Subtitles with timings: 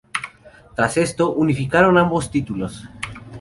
[0.75, 2.89] Tras esto, unificaron ambos títulos.